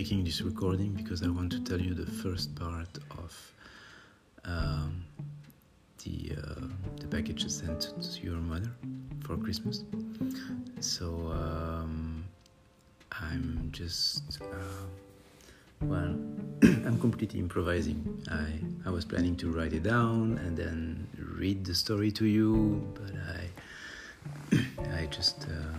[0.00, 2.88] making this recording because I want to tell you the first part
[3.22, 3.52] of
[4.46, 5.04] um,
[6.02, 6.66] the uh,
[6.96, 7.80] the package sent
[8.14, 8.70] to your mother
[9.24, 9.84] for Christmas.
[10.80, 11.06] So
[11.42, 12.24] um,
[13.12, 14.84] I'm just uh,
[15.82, 16.16] well,
[16.86, 18.00] I'm completely improvising.
[18.30, 18.48] I
[18.88, 21.06] I was planning to write it down and then
[21.40, 22.50] read the story to you,
[22.98, 23.42] but I
[25.02, 25.78] I just uh,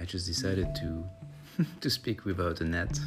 [0.00, 1.04] I just decided to
[1.82, 2.98] to speak without a net.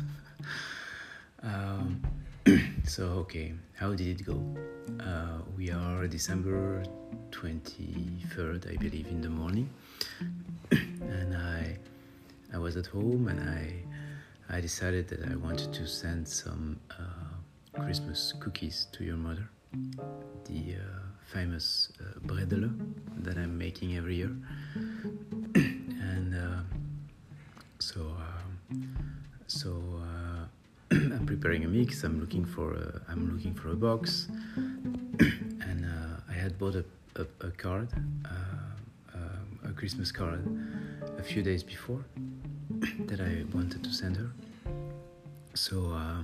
[1.42, 2.02] Um,
[2.86, 4.42] so okay, how did it go?
[5.00, 6.84] Uh, we are December
[7.32, 9.70] twenty third, I believe, in the morning,
[10.72, 11.78] and I
[12.54, 13.84] I was at home and I
[14.50, 19.50] I decided that I wanted to send some uh, Christmas cookies to your mother,
[20.46, 22.72] the uh, famous uh, bredele
[23.20, 24.36] that I'm making every year,
[31.36, 32.04] preparing a mix.
[32.04, 36.86] I'm looking for a, I'm looking for a box, and uh, I had bought a,
[37.16, 37.90] a, a card,
[38.26, 40.42] uh, um, a Christmas card,
[41.18, 42.06] a few days before
[43.10, 44.30] that I wanted to send her.
[45.56, 46.22] So uh,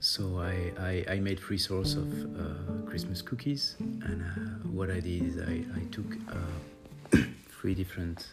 [0.00, 4.98] so I, I, I made three sorts of uh, Christmas cookies, and uh, what I
[4.98, 8.26] did is I, I took uh, three different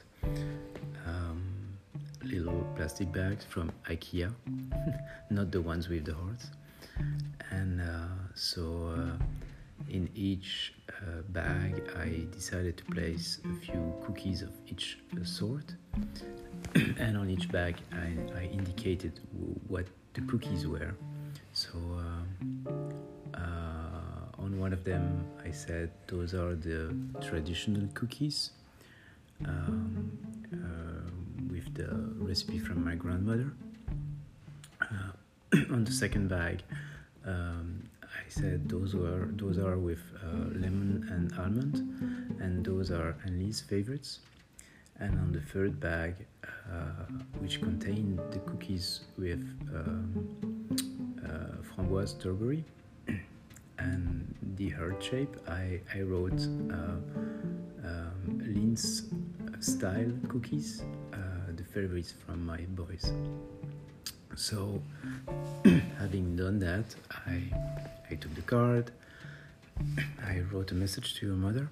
[2.31, 4.33] little plastic bags from IKEA,
[5.29, 6.47] not the ones with the hearts,
[7.51, 9.23] and uh, so uh,
[9.89, 15.75] in each uh, bag I decided to place a few cookies of each sort,
[16.97, 19.19] and on each bag I, I indicated
[19.67, 20.95] what the cookies were.
[21.53, 21.77] So
[24.49, 28.51] on one of them, I said those are the traditional cookies.
[29.45, 30.17] Um,
[31.79, 31.89] the
[32.29, 33.51] recipe from my grandmother.
[34.81, 35.11] Uh,
[35.73, 36.63] on the second bag,
[37.25, 41.75] um, I said those were those are with uh, lemon and almond,
[42.39, 44.19] and those are Annelie's favorites.
[45.01, 46.13] And on the third bag,
[46.43, 47.05] uh,
[47.39, 49.41] which contained the cookies with
[49.73, 50.09] um,
[51.63, 52.65] framboise strawberry
[53.79, 56.99] and the heart shape, I, I wrote uh,
[57.87, 58.75] um,
[59.59, 60.83] style cookies,
[61.79, 63.13] favorites from my boys.
[64.35, 64.81] So,
[65.97, 66.83] having done that,
[67.25, 67.41] I,
[68.11, 68.91] I took the card,
[70.25, 71.69] I wrote a message to your mother,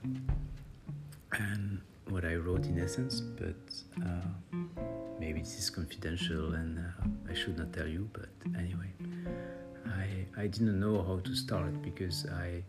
[1.33, 3.63] and what I wrote in essence, but
[4.01, 4.55] uh,
[5.19, 8.91] maybe this is confidential and uh, I should not tell you, but anyway,
[9.87, 12.63] I, I didn't know how to start because I,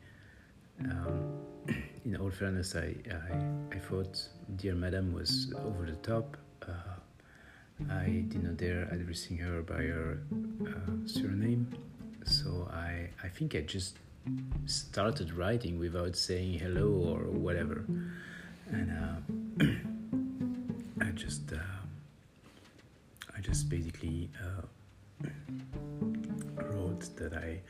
[0.90, 1.38] um,
[2.04, 4.26] in all fairness, I, I, I thought
[4.56, 6.36] Dear Madam was over the top.
[7.90, 10.20] I did not dare addressing her by her
[10.66, 11.68] uh, surname,
[12.24, 13.96] so I, I think I just
[14.66, 17.84] started writing without saying hello or whatever.
[18.70, 19.64] And uh,
[21.06, 21.56] I just, uh,
[23.36, 25.28] I just basically uh,
[26.56, 27.60] wrote that I,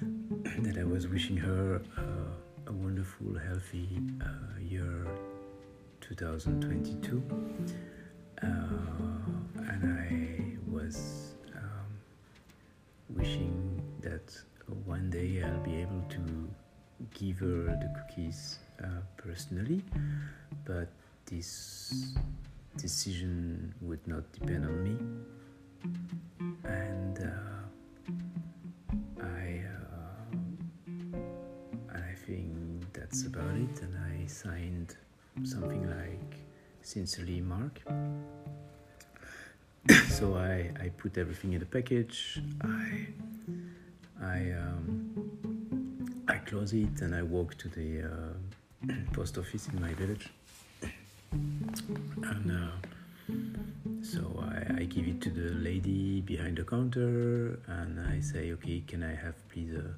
[0.58, 3.88] that I was wishing her uh, a wonderful, healthy
[4.20, 5.06] uh, year
[6.00, 7.22] 2022.
[8.42, 8.46] Uh,
[9.68, 11.88] and I was um,
[13.10, 14.36] wishing that
[14.84, 16.48] one day I'll be able to
[17.14, 18.86] give her the cookies uh,
[19.16, 19.82] personally,
[20.64, 20.88] but
[21.26, 22.14] this
[22.76, 24.96] decision would not depend on me.
[26.64, 27.62] And uh,
[29.22, 29.62] I,
[31.14, 31.18] uh,
[31.94, 33.80] I think that's about it.
[33.82, 34.96] And I signed
[35.44, 36.36] something like
[36.84, 37.80] "Sincerely, Mark."
[40.08, 42.40] so I, I put everything in the package.
[42.62, 43.06] I,
[44.22, 45.12] I, um,
[46.26, 50.28] I close it and I walk to the uh, post office in my village.
[51.32, 52.70] And uh,
[54.02, 58.82] so I, I give it to the lady behind the counter and I say, okay,
[58.86, 59.94] can I have please a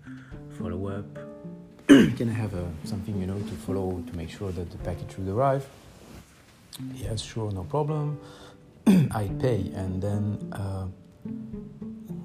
[0.58, 1.06] follow up?
[1.86, 5.16] can I have a, something, you know, to follow to make sure that the package
[5.16, 5.66] will arrive?
[6.94, 8.20] Yes, sure, no problem.
[9.10, 10.86] I pay, and then uh,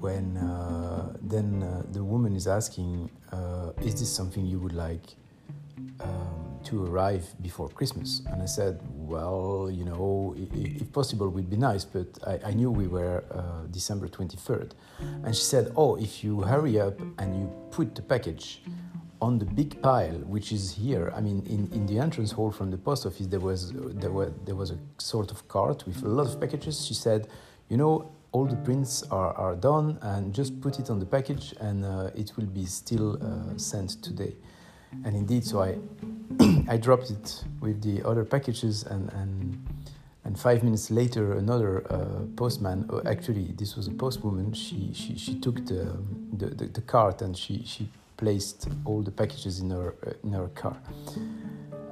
[0.00, 5.16] when uh, then uh, the woman is asking, uh, "Is this something you would like
[6.00, 11.56] um, to arrive before Christmas?" And I said, "Well, you know, if, possible, would be
[11.56, 14.74] nice, but I, I knew we were uh, December twenty third.
[15.24, 18.62] And she said, "Oh, if you hurry up and you put the package."
[19.22, 21.12] On the big pile, which is here.
[21.16, 24.32] I mean, in, in the entrance hall from the post office, there was there were
[24.44, 26.84] there was a sort of cart with a lot of packages.
[26.84, 27.28] She said,
[27.70, 31.54] "You know, all the prints are, are done and just put it on the package
[31.60, 34.34] and uh, it will be still uh, sent today
[35.04, 35.76] and indeed so i
[36.68, 39.66] i dropped it with the other packages and and
[40.24, 45.16] and five minutes later another uh, postman oh, actually this was a postwoman she she,
[45.16, 45.96] she took the,
[46.38, 50.32] the, the, the cart and she she placed all the packages in her uh, in
[50.32, 50.76] her car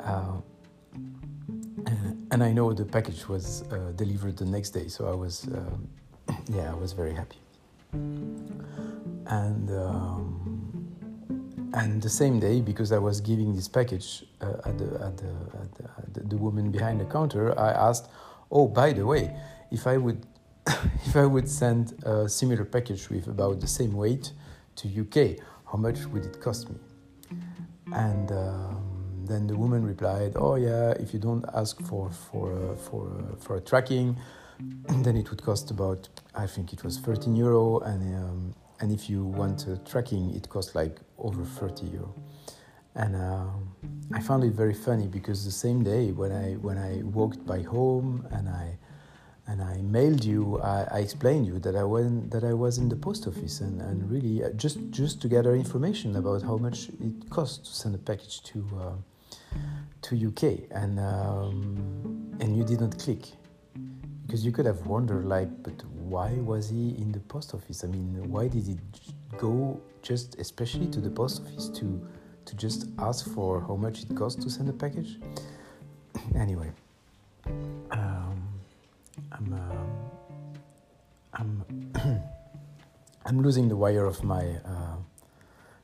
[0.02, 0.40] uh,
[2.30, 5.88] and I know the package was uh, delivered the next day, so I was, um,
[6.48, 7.38] yeah, I was very happy.
[7.92, 10.36] And um,
[11.72, 15.30] and the same day, because I was giving this package uh, at, the, at, the,
[15.62, 15.84] at, the,
[16.18, 18.08] at the woman behind the counter, I asked,
[18.50, 19.34] "Oh, by the way,
[19.70, 20.26] if I would
[21.06, 24.32] if I would send a similar package with about the same weight
[24.76, 25.38] to UK,
[25.70, 26.76] how much would it cost me?"
[27.92, 32.76] And um, then the woman replied, "Oh yeah, if you don't ask for for uh,
[32.76, 34.16] for uh, for a tracking,
[35.04, 39.08] then it would cost about I think it was 13 euro, and um, and if
[39.10, 42.14] you want a tracking, it costs like over 30 euro."
[42.94, 43.46] And uh,
[44.12, 47.62] I found it very funny because the same day when I when I walked by
[47.62, 48.78] home and I
[49.50, 52.88] and I mailed you, I, I, explained you that I went that I was in
[52.88, 56.88] the post office and, and really uh, just just to gather information about how much
[56.88, 59.56] it costs to send a package to uh,
[60.02, 63.24] to UK and um, and you didn't click.
[64.24, 67.82] Because you could have wondered like but why was he in the post office?
[67.82, 68.78] I mean why did he
[69.36, 71.86] go just especially to the post office to
[72.44, 75.18] to just ask for how much it costs to send a package?
[76.36, 76.70] Anyway
[79.32, 79.86] I'm uh,
[81.34, 81.64] I'm
[83.26, 84.96] I'm losing the wire of my uh,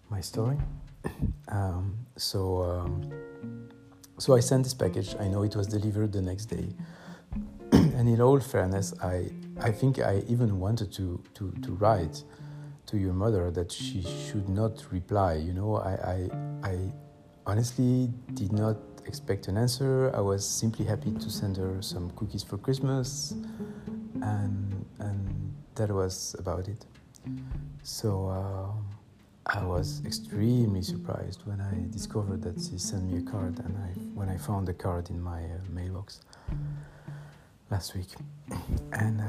[0.08, 0.58] my story
[1.48, 3.12] um, so um,
[4.18, 5.14] so I sent this package.
[5.20, 6.74] I know it was delivered the next day.
[7.72, 12.22] and in all fairness, I, I think I even wanted to, to, to write
[12.86, 15.34] to your mother that she should not reply.
[15.34, 16.92] You know, I, I, I
[17.46, 18.76] honestly did not
[19.06, 20.10] expect an answer.
[20.14, 23.34] I was simply happy to send her some cookies for Christmas,
[24.22, 26.84] and and that was about it.
[27.82, 28.28] So.
[28.28, 28.96] Uh,
[29.48, 33.90] I was extremely surprised when I discovered that she sent me a card, and I,
[34.12, 36.20] when I found the card in my uh, mailbox
[37.70, 38.08] last week.
[38.92, 39.24] And uh,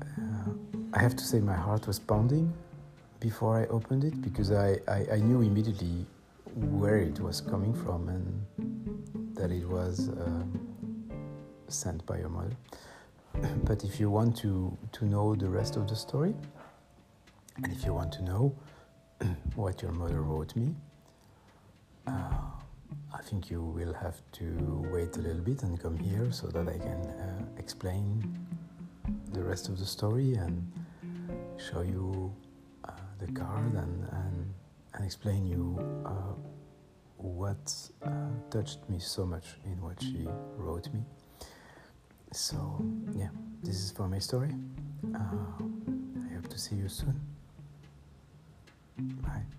[0.00, 0.50] uh,
[0.92, 2.52] I have to say, my heart was pounding
[3.18, 6.06] before I opened it because I, I, I, knew immediately
[6.58, 10.68] where it was coming from and that it was um,
[11.68, 12.56] sent by your mother.
[13.64, 16.34] but if you want to, to know the rest of the story,
[17.62, 18.54] and if you want to know
[19.54, 20.74] what your mother wrote me,
[22.06, 22.10] uh,
[23.14, 26.68] I think you will have to wait a little bit and come here so that
[26.68, 28.38] I can uh, explain
[29.32, 30.70] the rest of the story and
[31.58, 32.32] show you
[32.84, 34.47] uh, the card and, and,
[34.98, 36.34] and explain you uh,
[37.16, 38.10] what uh,
[38.50, 41.00] touched me so much in what she wrote me.
[42.32, 42.84] So,
[43.16, 43.28] yeah,
[43.62, 44.54] this is for my story.
[45.14, 47.18] Uh, I hope to see you soon.
[49.22, 49.57] Bye.